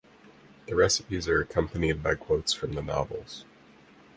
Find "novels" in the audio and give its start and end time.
2.81-3.45